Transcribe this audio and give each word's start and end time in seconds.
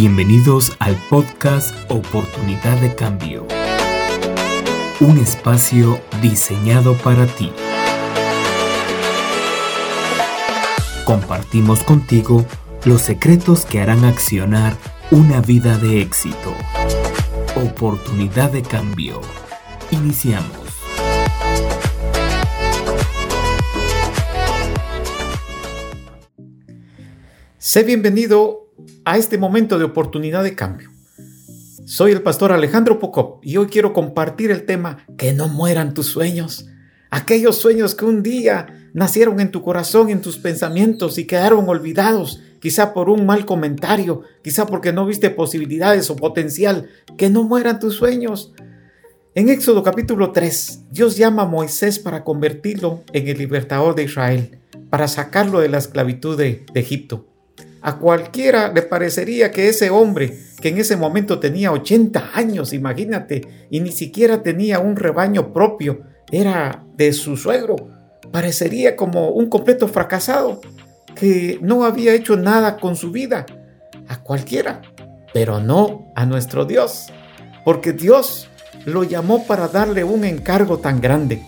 Bienvenidos 0.00 0.76
al 0.78 0.94
podcast 1.10 1.74
Oportunidad 1.90 2.80
de 2.80 2.94
Cambio. 2.94 3.48
Un 5.00 5.18
espacio 5.18 6.00
diseñado 6.22 6.94
para 6.98 7.26
ti. 7.26 7.50
Compartimos 11.04 11.82
contigo 11.82 12.46
los 12.84 13.02
secretos 13.02 13.66
que 13.66 13.80
harán 13.80 14.04
accionar 14.04 14.76
una 15.10 15.40
vida 15.40 15.76
de 15.78 16.00
éxito. 16.00 16.54
Oportunidad 17.56 18.52
de 18.52 18.62
Cambio. 18.62 19.20
Iniciamos. 19.90 20.68
Sé 27.58 27.82
bienvenido 27.82 28.67
a 29.08 29.16
este 29.16 29.38
momento 29.38 29.78
de 29.78 29.86
oportunidad 29.86 30.44
de 30.44 30.54
cambio. 30.54 30.90
Soy 31.86 32.12
el 32.12 32.20
pastor 32.20 32.52
Alejandro 32.52 32.98
Pocop 32.98 33.42
y 33.42 33.56
hoy 33.56 33.68
quiero 33.68 33.94
compartir 33.94 34.50
el 34.50 34.66
tema 34.66 34.98
Que 35.16 35.32
no 35.32 35.48
mueran 35.48 35.94
tus 35.94 36.08
sueños. 36.08 36.66
Aquellos 37.08 37.56
sueños 37.56 37.94
que 37.94 38.04
un 38.04 38.22
día 38.22 38.90
nacieron 38.92 39.40
en 39.40 39.50
tu 39.50 39.62
corazón, 39.62 40.10
en 40.10 40.20
tus 40.20 40.36
pensamientos 40.36 41.16
y 41.16 41.26
quedaron 41.26 41.66
olvidados, 41.70 42.42
quizá 42.60 42.92
por 42.92 43.08
un 43.08 43.24
mal 43.24 43.46
comentario, 43.46 44.24
quizá 44.44 44.66
porque 44.66 44.92
no 44.92 45.06
viste 45.06 45.30
posibilidades 45.30 46.10
o 46.10 46.16
potencial. 46.16 46.90
Que 47.16 47.30
no 47.30 47.44
mueran 47.44 47.80
tus 47.80 47.94
sueños. 47.94 48.52
En 49.34 49.48
Éxodo 49.48 49.82
capítulo 49.82 50.32
3, 50.32 50.80
Dios 50.90 51.16
llama 51.16 51.44
a 51.44 51.46
Moisés 51.46 51.98
para 51.98 52.24
convertirlo 52.24 53.04
en 53.14 53.26
el 53.26 53.38
libertador 53.38 53.94
de 53.94 54.04
Israel, 54.04 54.58
para 54.90 55.08
sacarlo 55.08 55.60
de 55.60 55.70
la 55.70 55.78
esclavitud 55.78 56.36
de, 56.36 56.66
de 56.70 56.80
Egipto. 56.80 57.24
A 57.80 57.98
cualquiera 57.98 58.72
le 58.72 58.82
parecería 58.82 59.50
que 59.50 59.68
ese 59.68 59.90
hombre, 59.90 60.38
que 60.60 60.68
en 60.68 60.78
ese 60.78 60.96
momento 60.96 61.38
tenía 61.38 61.72
80 61.72 62.30
años, 62.34 62.72
imagínate, 62.72 63.66
y 63.70 63.80
ni 63.80 63.92
siquiera 63.92 64.42
tenía 64.42 64.80
un 64.80 64.96
rebaño 64.96 65.52
propio, 65.52 66.02
era 66.30 66.84
de 66.96 67.12
su 67.12 67.36
suegro, 67.36 67.76
parecería 68.32 68.96
como 68.96 69.30
un 69.30 69.48
completo 69.48 69.88
fracasado, 69.88 70.60
que 71.14 71.58
no 71.62 71.84
había 71.84 72.14
hecho 72.14 72.36
nada 72.36 72.76
con 72.76 72.96
su 72.96 73.10
vida. 73.10 73.46
A 74.08 74.22
cualquiera, 74.22 74.82
pero 75.34 75.60
no 75.60 76.12
a 76.16 76.24
nuestro 76.24 76.64
Dios, 76.64 77.12
porque 77.64 77.92
Dios 77.92 78.48
lo 78.86 79.04
llamó 79.04 79.46
para 79.46 79.68
darle 79.68 80.02
un 80.02 80.24
encargo 80.24 80.78
tan 80.78 81.00
grande. 81.00 81.42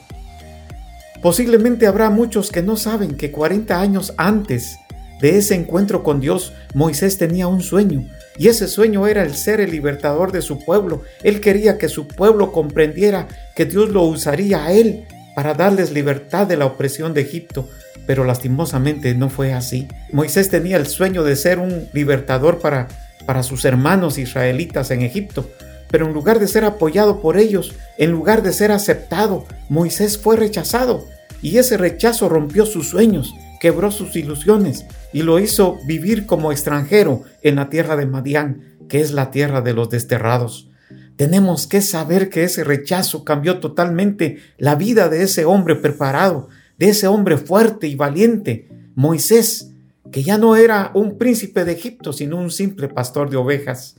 Posiblemente 1.23 1.87
habrá 1.87 2.11
muchos 2.11 2.51
que 2.51 2.63
no 2.63 2.77
saben 2.77 3.17
que 3.17 3.31
40 3.31 3.81
años 3.81 4.15
antes 4.17 4.79
de 5.21 5.37
ese 5.37 5.55
encuentro 5.55 6.03
con 6.03 6.21
Dios, 6.21 6.53
Moisés 6.75 7.19
tenía 7.19 7.47
un 7.47 7.63
sueño, 7.63 8.07
y 8.39 8.49
ese 8.49 8.69
sueño 8.69 9.07
era 9.07 9.23
el 9.23 9.35
ser 9.35 9.61
el 9.61 9.71
libertador 9.71 10.33
de 10.33 10.41
su 10.41 10.65
pueblo. 10.65 11.03
Él 11.23 11.41
quería 11.41 11.77
que 11.77 11.89
su 11.89 12.09
pueblo 12.09 12.53
comprendiera 12.53 13.29
que 13.55 13.67
Dios 13.67 13.91
lo 13.91 14.03
usaría 14.05 14.65
a 14.65 14.73
él 14.73 15.05
para 15.35 15.55
darles 15.55 15.93
libertad 15.93 16.47
de 16.47 16.57
la 16.57 16.65
opresión 16.65 17.13
de 17.13 17.21
Egipto, 17.21 17.69
pero 18.07 18.25
lastimosamente 18.25 19.15
no 19.15 19.29
fue 19.29 19.53
así. 19.53 19.89
Moisés 20.11 20.49
tenía 20.49 20.79
el 20.79 20.87
sueño 20.87 21.23
de 21.23 21.37
ser 21.37 21.59
un 21.59 21.89
libertador 21.93 22.61
para, 22.61 22.89
para 23.27 23.43
sus 23.43 23.65
hermanos 23.67 24.17
israelitas 24.17 24.91
en 24.91 25.03
Egipto, 25.03 25.51
pero 25.91 26.07
en 26.07 26.15
lugar 26.15 26.39
de 26.39 26.49
ser 26.49 26.65
apoyado 26.65 27.21
por 27.21 27.37
ellos, 27.37 27.75
en 27.99 28.11
lugar 28.11 28.43
de 28.43 28.53
ser 28.53 28.73
aceptado, 28.73 29.45
Moisés 29.69 30.17
fue 30.17 30.37
rechazado, 30.37 31.05
y 31.43 31.59
ese 31.59 31.77
rechazo 31.77 32.29
rompió 32.29 32.65
sus 32.65 32.89
sueños 32.89 33.35
quebró 33.61 33.93
sus 33.93 34.17
ilusiones 34.17 34.87
y 35.13 35.23
lo 35.23 35.39
hizo 35.39 35.79
vivir 35.87 36.27
como 36.27 36.51
extranjero 36.51 37.23
en 37.43 37.57
la 37.57 37.69
tierra 37.69 37.95
de 37.97 38.07
Madián, 38.07 38.79
que 38.89 39.01
es 39.01 39.13
la 39.13 39.31
tierra 39.31 39.61
de 39.61 39.75
los 39.75 39.91
desterrados. 39.91 40.69
Tenemos 41.17 41.67
que 41.67 41.83
saber 41.83 42.31
que 42.31 42.45
ese 42.45 42.65
rechazo 42.65 43.25
cambió 43.25 43.61
totalmente 43.61 44.39
la 44.57 44.75
vida 44.75 45.09
de 45.09 45.23
ese 45.23 45.45
hombre 45.45 45.77
preparado, 45.77 46.49
de 46.79 46.89
ese 46.89 47.07
hombre 47.07 47.37
fuerte 47.37 47.87
y 47.87 47.95
valiente, 47.95 48.69
Moisés, 48.95 49.71
que 50.11 50.23
ya 50.23 50.39
no 50.39 50.57
era 50.57 50.91
un 50.95 51.19
príncipe 51.19 51.65
de 51.65 51.73
Egipto, 51.73 52.13
sino 52.13 52.39
un 52.39 52.51
simple 52.51 52.89
pastor 52.89 53.29
de 53.31 53.37
ovejas. 53.37 53.97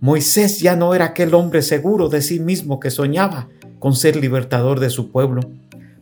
Moisés 0.00 0.60
ya 0.60 0.76
no 0.76 0.94
era 0.94 1.06
aquel 1.06 1.32
hombre 1.34 1.62
seguro 1.62 2.08
de 2.08 2.22
sí 2.22 2.38
mismo 2.38 2.80
que 2.80 2.90
soñaba 2.90 3.48
con 3.78 3.96
ser 3.96 4.16
libertador 4.16 4.78
de 4.78 4.90
su 4.90 5.10
pueblo. 5.10 5.40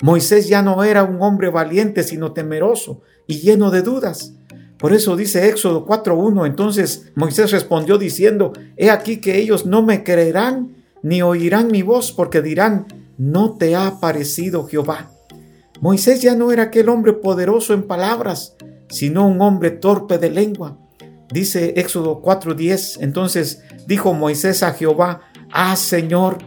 Moisés 0.02 0.48
ya 0.48 0.62
no 0.62 0.82
era 0.82 1.04
un 1.04 1.20
hombre 1.22 1.50
valiente, 1.50 2.02
sino 2.02 2.32
temeroso 2.32 3.02
y 3.26 3.40
lleno 3.40 3.70
de 3.70 3.82
dudas. 3.82 4.34
Por 4.78 4.94
eso 4.94 5.14
dice 5.14 5.48
Éxodo 5.48 5.84
4.1, 5.86 6.46
entonces 6.46 7.12
Moisés 7.14 7.50
respondió 7.50 7.98
diciendo, 7.98 8.54
He 8.78 8.90
aquí 8.90 9.20
que 9.20 9.38
ellos 9.38 9.66
no 9.66 9.82
me 9.82 10.02
creerán 10.02 10.76
ni 11.02 11.20
oirán 11.22 11.70
mi 11.70 11.82
voz, 11.82 12.12
porque 12.12 12.40
dirán, 12.40 12.86
no 13.18 13.56
te 13.56 13.76
ha 13.76 14.00
parecido 14.00 14.66
Jehová. 14.66 15.10
Moisés 15.80 16.22
ya 16.22 16.34
no 16.34 16.52
era 16.52 16.64
aquel 16.64 16.88
hombre 16.88 17.12
poderoso 17.12 17.74
en 17.74 17.82
palabras, 17.82 18.56
sino 18.88 19.26
un 19.26 19.40
hombre 19.42 19.70
torpe 19.70 20.18
de 20.18 20.30
lengua. 20.30 20.78
Dice 21.30 21.74
Éxodo 21.76 22.22
4.10, 22.22 22.98
entonces 23.00 23.62
dijo 23.86 24.14
Moisés 24.14 24.62
a 24.62 24.72
Jehová, 24.72 25.20
Ah 25.52 25.76
Señor, 25.76 26.38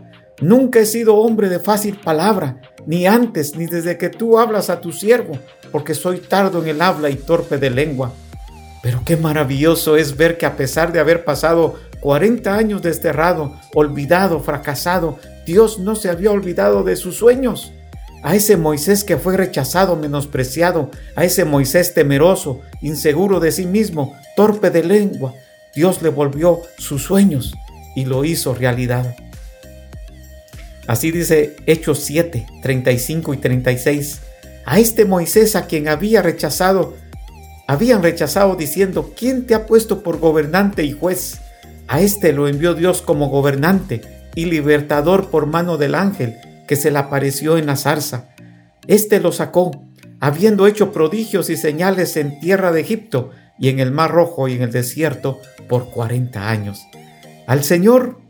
nunca 0.41 0.79
he 0.79 0.85
sido 0.85 1.17
hombre 1.17 1.49
de 1.49 1.59
fácil 1.59 1.99
palabra 2.03 2.61
ni 2.85 3.07
antes, 3.07 3.55
ni 3.55 3.65
desde 3.65 3.97
que 3.97 4.09
tú 4.09 4.37
hablas 4.37 4.69
a 4.69 4.81
tu 4.81 4.91
siervo, 4.91 5.37
porque 5.71 5.93
soy 5.93 6.19
tardo 6.19 6.61
en 6.61 6.69
el 6.69 6.81
habla 6.81 7.09
y 7.09 7.15
torpe 7.15 7.57
de 7.57 7.69
lengua. 7.69 8.13
Pero 8.81 9.01
qué 9.05 9.15
maravilloso 9.15 9.95
es 9.95 10.17
ver 10.17 10.37
que 10.37 10.45
a 10.45 10.57
pesar 10.57 10.91
de 10.91 10.99
haber 10.99 11.23
pasado 11.23 11.79
40 12.01 12.53
años 12.53 12.81
desterrado, 12.81 13.55
olvidado, 13.73 14.41
fracasado, 14.41 15.17
Dios 15.45 15.79
no 15.79 15.95
se 15.95 16.09
había 16.09 16.31
olvidado 16.31 16.83
de 16.83 16.97
sus 16.97 17.15
sueños. 17.15 17.71
A 18.23 18.35
ese 18.35 18.57
Moisés 18.57 19.03
que 19.03 19.17
fue 19.17 19.37
rechazado, 19.37 19.95
menospreciado, 19.95 20.91
a 21.15 21.23
ese 21.23 21.45
Moisés 21.45 21.93
temeroso, 21.93 22.61
inseguro 22.81 23.39
de 23.39 23.51
sí 23.51 23.65
mismo, 23.65 24.17
torpe 24.35 24.69
de 24.69 24.83
lengua, 24.83 25.33
Dios 25.75 26.01
le 26.01 26.09
volvió 26.09 26.59
sus 26.77 27.03
sueños 27.03 27.53
y 27.95 28.05
lo 28.05 28.25
hizo 28.25 28.53
realidad. 28.53 29.15
Así 30.87 31.11
dice 31.11 31.55
Hechos 31.65 31.99
7, 31.99 32.45
35 32.61 33.33
y 33.33 33.37
36. 33.37 34.21
A 34.65 34.79
este 34.79 35.05
Moisés 35.05 35.55
a 35.55 35.65
quien 35.67 35.87
había 35.87 36.21
rechazado, 36.21 36.95
habían 37.67 38.03
rechazado 38.03 38.55
diciendo, 38.55 39.13
¿quién 39.15 39.45
te 39.45 39.55
ha 39.55 39.65
puesto 39.65 40.03
por 40.03 40.19
gobernante 40.19 40.83
y 40.83 40.91
juez? 40.91 41.39
A 41.87 42.01
este 42.01 42.33
lo 42.33 42.47
envió 42.47 42.73
Dios 42.73 43.01
como 43.01 43.29
gobernante 43.29 44.01
y 44.35 44.45
libertador 44.45 45.29
por 45.29 45.45
mano 45.45 45.77
del 45.77 45.95
ángel 45.95 46.35
que 46.67 46.75
se 46.75 46.91
le 46.91 46.99
apareció 46.99 47.57
en 47.57 47.65
la 47.65 47.75
zarza. 47.75 48.29
Este 48.87 49.19
lo 49.19 49.31
sacó, 49.31 49.71
habiendo 50.19 50.67
hecho 50.67 50.91
prodigios 50.91 51.49
y 51.49 51.57
señales 51.57 52.17
en 52.17 52.39
tierra 52.39 52.71
de 52.71 52.81
Egipto 52.81 53.31
y 53.59 53.69
en 53.69 53.79
el 53.79 53.91
mar 53.91 54.11
rojo 54.11 54.47
y 54.47 54.53
en 54.53 54.61
el 54.61 54.71
desierto 54.71 55.39
por 55.67 55.89
cuarenta 55.89 56.49
años. 56.49 56.81
Al 57.47 57.63
Señor 57.63 58.22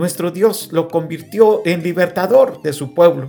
nuestro 0.00 0.30
Dios 0.30 0.70
lo 0.72 0.88
convirtió 0.88 1.62
en 1.64 1.82
libertador 1.82 2.62
de 2.62 2.72
su 2.72 2.94
pueblo, 2.94 3.28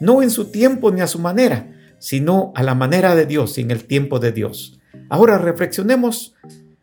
no 0.00 0.20
en 0.20 0.30
su 0.30 0.50
tiempo 0.50 0.90
ni 0.90 1.00
a 1.00 1.06
su 1.06 1.20
manera, 1.20 1.72
sino 1.98 2.52
a 2.56 2.62
la 2.62 2.74
manera 2.74 3.14
de 3.14 3.24
Dios 3.24 3.56
y 3.56 3.62
en 3.62 3.70
el 3.70 3.84
tiempo 3.84 4.18
de 4.18 4.32
Dios. 4.32 4.80
Ahora 5.08 5.38
reflexionemos 5.38 6.34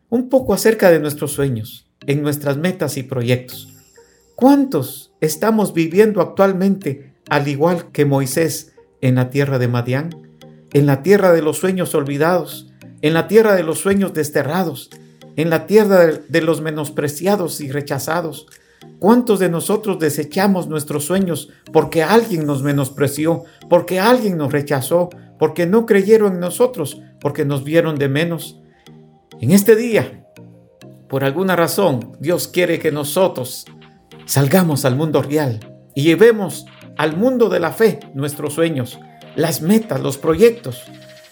un 0.08 0.28
poco 0.28 0.54
acerca 0.54 0.90
de 0.90 1.00
nuestros 1.00 1.32
sueños, 1.32 1.86
en 2.06 2.22
nuestras 2.22 2.56
metas 2.56 2.96
y 2.96 3.02
proyectos. 3.02 3.68
¿Cuántos 4.34 5.12
estamos 5.20 5.74
viviendo 5.74 6.20
actualmente 6.20 7.14
al 7.28 7.46
igual 7.48 7.90
que 7.92 8.04
Moisés 8.04 8.72
en 9.02 9.16
la 9.16 9.28
tierra 9.28 9.58
de 9.58 9.68
Madián, 9.68 10.10
en 10.72 10.86
la 10.86 11.02
tierra 11.02 11.32
de 11.32 11.42
los 11.42 11.58
sueños 11.58 11.94
olvidados, 11.94 12.72
en 13.02 13.12
la 13.12 13.28
tierra 13.28 13.54
de 13.54 13.62
los 13.62 13.78
sueños 13.80 14.14
desterrados, 14.14 14.90
en 15.36 15.50
la 15.50 15.66
tierra 15.66 16.06
de 16.06 16.40
los 16.40 16.62
menospreciados 16.62 17.60
y 17.60 17.70
rechazados, 17.70 18.46
¿Cuántos 18.98 19.38
de 19.38 19.48
nosotros 19.48 19.98
desechamos 19.98 20.68
nuestros 20.68 21.04
sueños 21.04 21.50
porque 21.72 22.02
alguien 22.02 22.46
nos 22.46 22.62
menospreció, 22.62 23.44
porque 23.68 24.00
alguien 24.00 24.38
nos 24.38 24.52
rechazó, 24.52 25.10
porque 25.38 25.66
no 25.66 25.84
creyeron 25.84 26.34
en 26.34 26.40
nosotros, 26.40 27.00
porque 27.20 27.44
nos 27.44 27.62
vieron 27.62 27.96
de 27.96 28.08
menos? 28.08 28.60
En 29.40 29.50
este 29.50 29.76
día, 29.76 30.26
por 31.08 31.24
alguna 31.24 31.56
razón, 31.56 32.16
Dios 32.20 32.48
quiere 32.48 32.78
que 32.78 32.90
nosotros 32.90 33.66
salgamos 34.24 34.84
al 34.84 34.96
mundo 34.96 35.22
real 35.22 35.60
y 35.94 36.02
llevemos 36.02 36.66
al 36.96 37.16
mundo 37.16 37.48
de 37.48 37.60
la 37.60 37.72
fe 37.72 38.00
nuestros 38.14 38.54
sueños, 38.54 38.98
las 39.34 39.60
metas, 39.60 40.00
los 40.00 40.16
proyectos. 40.16 40.82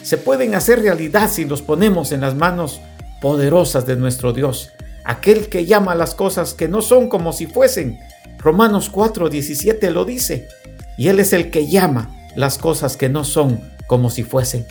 Se 0.03 0.19
pueden 0.19 0.55
hacer 0.55 0.81
realidad 0.81 1.31
si 1.31 1.47
los 1.47 1.63
ponemos 1.63 2.13
en 2.13 2.21
las 2.21 2.35
manos 2.35 2.81
poderosas 3.23 3.87
de 3.87 3.97
nuestro 3.97 4.35
Dios 4.35 4.71
aquel 5.05 5.49
que 5.49 5.67
llama 5.67 5.95
las 5.95 6.15
cosas 6.15 6.55
que 6.55 6.69
no 6.69 6.83
son 6.83 7.09
como 7.09 7.33
si 7.33 7.47
fuesen. 7.47 7.99
Romanos 8.39 8.91
4, 8.91 9.29
17 9.29 9.91
lo 9.91 10.05
dice. 10.05 10.49
Y 10.97 11.09
Él 11.09 11.21
es 11.21 11.33
el 11.33 11.51
que 11.51 11.67
llama 11.67 12.11
las 12.37 12.59
cosas 12.59 12.97
que 12.97 13.09
no 13.09 13.25
son 13.25 13.61
como 13.87 14.11
si 14.11 14.23
fuesen. 14.23 14.67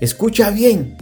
Escucha 0.00 0.50
bien, 0.50 0.96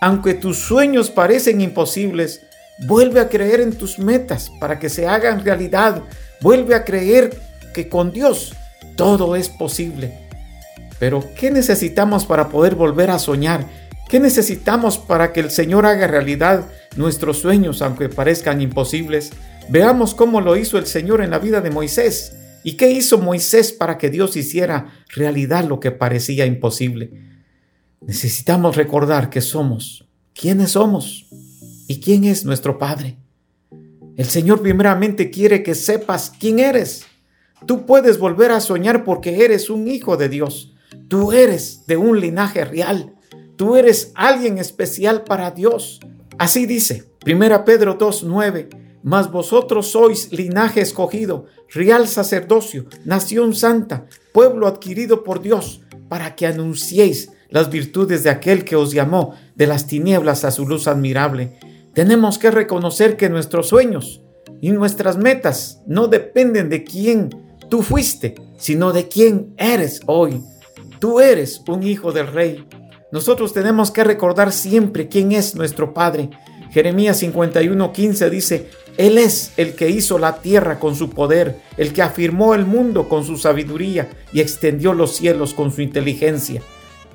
aunque 0.00 0.34
tus 0.34 0.58
sueños 0.58 1.10
parecen 1.10 1.60
imposibles, 1.60 2.42
Vuelve 2.78 3.20
a 3.20 3.28
creer 3.30 3.60
en 3.60 3.72
tus 3.72 3.98
metas 3.98 4.50
para 4.60 4.78
que 4.78 4.90
se 4.90 5.06
hagan 5.06 5.42
realidad. 5.42 6.02
Vuelve 6.42 6.74
a 6.74 6.84
creer 6.84 7.34
que 7.72 7.88
con 7.88 8.12
Dios 8.12 8.54
todo 8.96 9.34
es 9.34 9.48
posible. 9.48 10.18
Pero, 10.98 11.24
¿qué 11.38 11.50
necesitamos 11.50 12.26
para 12.26 12.48
poder 12.48 12.74
volver 12.74 13.10
a 13.10 13.18
soñar? 13.18 13.66
¿Qué 14.08 14.20
necesitamos 14.20 14.98
para 14.98 15.32
que 15.32 15.40
el 15.40 15.50
Señor 15.50 15.86
haga 15.86 16.06
realidad 16.06 16.66
nuestros 16.96 17.38
sueños, 17.38 17.82
aunque 17.82 18.08
parezcan 18.08 18.60
imposibles? 18.60 19.30
Veamos 19.68 20.14
cómo 20.14 20.40
lo 20.40 20.56
hizo 20.56 20.78
el 20.78 20.86
Señor 20.86 21.22
en 21.22 21.30
la 21.30 21.38
vida 21.38 21.60
de 21.60 21.70
Moisés. 21.70 22.36
¿Y 22.62 22.72
qué 22.72 22.90
hizo 22.90 23.18
Moisés 23.18 23.72
para 23.72 23.98
que 23.98 24.10
Dios 24.10 24.36
hiciera 24.36 24.92
realidad 25.14 25.64
lo 25.64 25.78
que 25.78 25.92
parecía 25.92 26.46
imposible? 26.46 27.10
Necesitamos 28.00 28.76
recordar 28.76 29.30
que 29.30 29.40
somos, 29.40 30.08
quiénes 30.34 30.72
somos 30.72 31.26
y 31.88 32.00
quién 32.00 32.24
es 32.24 32.44
nuestro 32.44 32.78
Padre. 32.78 33.18
El 34.16 34.26
Señor 34.26 34.62
primeramente 34.62 35.30
quiere 35.30 35.62
que 35.62 35.74
sepas 35.74 36.32
quién 36.38 36.58
eres. 36.58 37.04
Tú 37.66 37.86
puedes 37.86 38.18
volver 38.18 38.50
a 38.50 38.60
soñar 38.60 39.04
porque 39.04 39.44
eres 39.44 39.70
un 39.70 39.88
hijo 39.88 40.16
de 40.16 40.28
Dios. 40.28 40.74
Tú 41.08 41.32
eres 41.32 41.86
de 41.86 41.96
un 41.96 42.20
linaje 42.20 42.64
real. 42.64 43.14
Tú 43.56 43.76
eres 43.76 44.12
alguien 44.14 44.58
especial 44.58 45.24
para 45.24 45.50
Dios. 45.50 46.00
Así 46.38 46.66
dice 46.66 47.04
1 47.26 47.64
Pedro 47.64 47.98
2.9. 47.98 48.68
Mas 49.02 49.30
vosotros 49.30 49.86
sois 49.86 50.32
linaje 50.32 50.80
escogido, 50.80 51.44
real 51.72 52.08
sacerdocio, 52.08 52.86
nación 53.04 53.54
santa, 53.54 54.06
pueblo 54.32 54.66
adquirido 54.66 55.22
por 55.22 55.40
Dios, 55.40 55.82
para 56.08 56.34
que 56.34 56.44
anunciéis 56.44 57.30
las 57.48 57.70
virtudes 57.70 58.24
de 58.24 58.30
aquel 58.30 58.64
que 58.64 58.74
os 58.74 58.92
llamó 58.92 59.34
de 59.54 59.68
las 59.68 59.86
tinieblas 59.86 60.44
a 60.44 60.50
su 60.50 60.66
luz 60.66 60.88
admirable. 60.88 61.56
Tenemos 61.94 62.38
que 62.38 62.50
reconocer 62.50 63.16
que 63.16 63.30
nuestros 63.30 63.68
sueños 63.68 64.22
y 64.60 64.72
nuestras 64.72 65.16
metas 65.16 65.82
no 65.86 66.08
dependen 66.08 66.68
de 66.68 66.82
quién 66.82 67.30
tú 67.70 67.82
fuiste, 67.82 68.34
sino 68.58 68.92
de 68.92 69.06
quién 69.06 69.54
eres 69.56 70.00
hoy. 70.06 70.42
Tú 70.98 71.20
eres 71.20 71.62
un 71.68 71.84
hijo 71.84 72.10
del 72.10 72.26
rey. 72.26 72.66
Nosotros 73.12 73.52
tenemos 73.52 73.90
que 73.90 74.02
recordar 74.02 74.52
siempre 74.52 75.08
quién 75.08 75.32
es 75.32 75.54
nuestro 75.54 75.94
Padre. 75.94 76.30
Jeremías 76.72 77.22
51:15 77.22 78.30
dice, 78.30 78.70
Él 78.96 79.18
es 79.18 79.52
el 79.56 79.74
que 79.74 79.88
hizo 79.88 80.18
la 80.18 80.40
tierra 80.40 80.80
con 80.80 80.96
su 80.96 81.10
poder, 81.10 81.60
el 81.76 81.92
que 81.92 82.02
afirmó 82.02 82.54
el 82.54 82.66
mundo 82.66 83.08
con 83.08 83.24
su 83.24 83.36
sabiduría 83.38 84.10
y 84.32 84.40
extendió 84.40 84.92
los 84.92 85.14
cielos 85.14 85.54
con 85.54 85.70
su 85.70 85.82
inteligencia. 85.82 86.62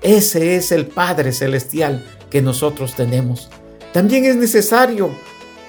Ese 0.02 0.56
es 0.56 0.72
el 0.72 0.88
Padre 0.88 1.34
celestial 1.34 2.04
que 2.30 2.42
nosotros 2.42 2.96
tenemos. 2.96 3.50
También 3.92 4.24
es 4.26 4.38
necesario 4.38 5.12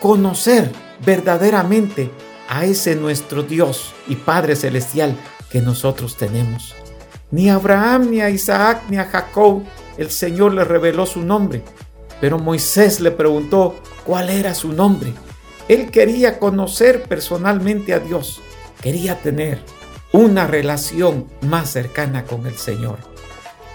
conocer 0.00 0.70
verdaderamente 1.04 2.10
a 2.48 2.64
ese 2.64 2.94
nuestro 2.94 3.42
Dios 3.42 3.92
y 4.08 4.14
Padre 4.14 4.54
celestial 4.54 5.16
que 5.50 5.60
nosotros 5.60 6.16
tenemos. 6.16 6.74
Ni 7.30 7.50
Abraham, 7.50 8.10
ni 8.10 8.20
a 8.20 8.30
Isaac, 8.30 8.84
ni 8.88 8.98
a 8.98 9.04
Jacob 9.06 9.62
el 9.97 10.11
Señor 10.11 10.55
le 10.55 10.65
reveló 10.65 11.06
su 11.06 11.23
nombre, 11.23 11.62
pero 12.21 12.39
Moisés 12.39 13.00
le 13.00 13.11
preguntó 13.11 13.75
cuál 14.05 14.31
era 14.31 14.55
su 14.55 14.73
nombre. 14.73 15.12
Él 15.69 15.91
quería 15.91 16.39
conocer 16.39 17.05
personalmente 17.05 17.94
a 17.94 17.99
Dios, 17.99 18.41
quería 18.81 19.21
tener 19.21 19.61
una 20.12 20.47
relación 20.47 21.27
más 21.41 21.71
cercana 21.71 22.25
con 22.25 22.47
el 22.47 22.56
Señor. 22.56 22.99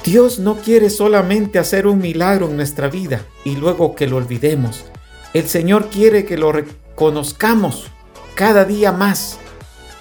Dios 0.04 0.40
no 0.40 0.56
quiere 0.58 0.90
solamente 0.90 1.60
hacer 1.60 1.88
un 1.88 2.00
milagro 2.00 2.48
en 2.48 2.56
nuestra 2.56 2.88
vida 2.88 3.26
y 3.44 3.56
luego 3.56 3.96
que 3.96 4.08
lo 4.08 4.18
olvidemos. 4.18 4.86
El 5.34 5.48
Señor 5.48 5.90
quiere 5.90 6.26
que 6.26 6.38
lo 6.38 6.52
reconozcamos 6.52 7.88
cada 8.36 8.64
día 8.64 8.92
más, 8.92 9.40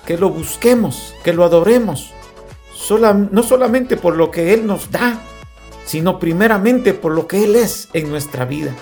que 0.06 0.16
lo 0.16 0.30
busquemos, 0.30 1.14
que 1.24 1.32
lo 1.32 1.44
adoremos, 1.44 2.12
no 2.90 3.42
solamente 3.42 3.96
por 3.96 4.14
lo 4.14 4.30
que 4.30 4.54
Él 4.54 4.66
nos 4.66 4.90
da, 4.90 5.20
sino 5.86 6.18
primeramente 6.18 6.92
por 6.92 7.12
lo 7.12 7.26
que 7.26 7.44
Él 7.44 7.56
es 7.56 7.88
en 7.94 8.10
nuestra 8.10 8.44
vida. 8.44 8.74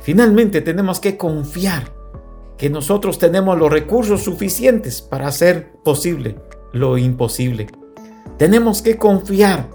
Finalmente 0.00 0.60
tenemos 0.60 1.00
que 1.00 1.16
confiar 1.16 1.92
que 2.56 2.70
nosotros 2.70 3.18
tenemos 3.18 3.58
los 3.58 3.70
recursos 3.70 4.22
suficientes 4.22 5.02
para 5.02 5.28
hacer 5.28 5.72
posible 5.84 6.36
lo 6.72 6.98
imposible. 6.98 7.68
Tenemos 8.36 8.82
que 8.82 8.96
confiar 8.96 9.70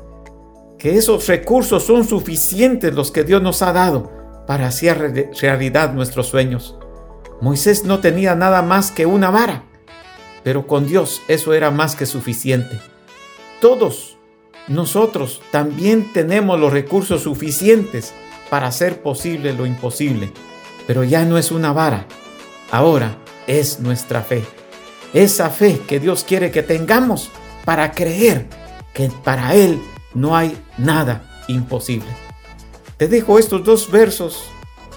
que 0.78 0.98
esos 0.98 1.28
recursos 1.28 1.84
son 1.84 2.06
suficientes 2.06 2.94
los 2.94 3.12
que 3.12 3.24
Dios 3.24 3.42
nos 3.42 3.62
ha 3.62 3.74
dado 3.74 4.12
para 4.46 4.68
hacer 4.68 5.30
realidad 5.42 5.94
nuestros 5.94 6.28
sueños. 6.28 6.78
Moisés 7.42 7.86
no 7.86 8.00
tenía 8.00 8.36
nada 8.36 8.62
más 8.62 8.92
que 8.92 9.06
una 9.06 9.32
vara, 9.32 9.64
pero 10.44 10.68
con 10.68 10.86
Dios 10.86 11.22
eso 11.28 11.54
era 11.54 11.72
más 11.72 11.96
que 11.96 12.06
suficiente. 12.06 12.80
Todos 13.62 14.18
nosotros 14.68 15.42
también 15.52 16.14
tenemos 16.14 16.60
los 16.60 16.72
recursos 16.72 17.24
suficientes 17.24 18.14
para 18.50 18.68
hacer 18.68 19.02
posible 19.02 19.54
lo 19.54 19.66
imposible, 19.66 20.32
pero 20.88 21.04
ya 21.04 21.26
no 21.26 21.38
es 21.38 21.52
una 21.52 21.74
vara, 21.74 22.06
ahora 22.72 23.18
es 23.48 23.80
nuestra 23.80 24.22
fe. 24.22 24.44
Esa 25.14 25.50
fe 25.50 25.82
que 25.88 26.00
Dios 26.00 26.24
quiere 26.24 26.52
que 26.52 26.64
tengamos 26.64 27.30
para 27.66 27.92
creer 27.92 28.48
que 28.94 29.10
para 29.24 29.56
Él 29.56 29.82
no 30.14 30.36
hay 30.36 30.58
nada 30.78 31.44
imposible. 31.48 32.10
Te 32.98 33.08
dejo 33.08 33.40
estos 33.40 33.64
dos 33.64 33.92
versos 33.92 34.46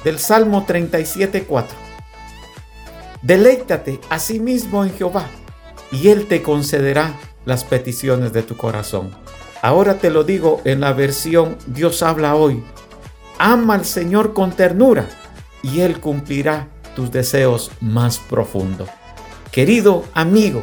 del 0.04 0.18
Salmo 0.18 0.64
37.4. 0.66 1.64
Deleítate 3.22 4.00
a 4.08 4.18
sí 4.18 4.38
mismo 4.38 4.84
en 4.84 4.94
Jehová, 4.94 5.26
y 5.90 6.08
Él 6.08 6.26
te 6.26 6.42
concederá 6.42 7.14
las 7.44 7.64
peticiones 7.64 8.32
de 8.32 8.42
tu 8.42 8.56
corazón. 8.56 9.10
Ahora 9.66 9.98
te 9.98 10.10
lo 10.10 10.22
digo 10.22 10.60
en 10.64 10.78
la 10.78 10.92
versión 10.92 11.58
Dios 11.66 12.00
habla 12.04 12.36
hoy. 12.36 12.62
Ama 13.36 13.74
al 13.74 13.84
Señor 13.84 14.32
con 14.32 14.52
ternura 14.52 15.08
y 15.60 15.80
Él 15.80 15.98
cumplirá 15.98 16.68
tus 16.94 17.10
deseos 17.10 17.72
más 17.80 18.18
profundos. 18.18 18.88
Querido 19.50 20.04
amigo, 20.14 20.62